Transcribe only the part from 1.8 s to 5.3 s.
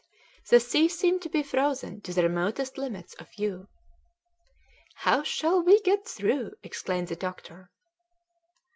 to the remotest limits of view. "How